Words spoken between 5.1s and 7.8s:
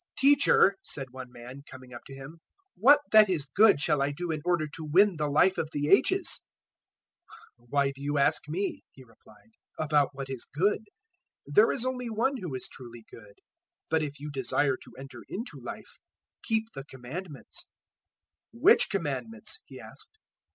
the Life of the Ages?" 019:017